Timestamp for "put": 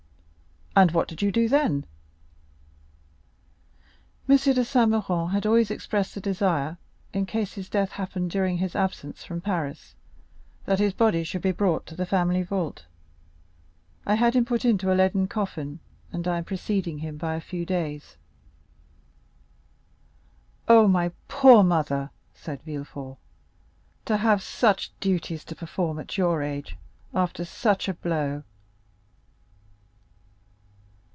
14.45-14.63